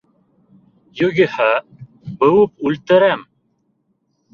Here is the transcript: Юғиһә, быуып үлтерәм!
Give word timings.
Юғиһә, 1.01 1.47
быуып 2.25 2.69
үлтерәм! 2.71 3.27